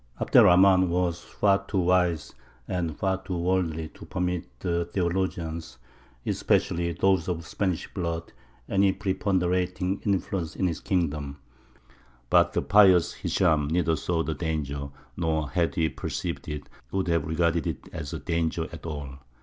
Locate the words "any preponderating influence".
8.67-10.55